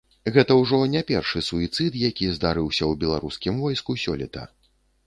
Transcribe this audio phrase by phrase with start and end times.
[0.35, 4.51] Гэта ўжо не першы суіцыд, які здарыўся ў беларускім войску сёлета.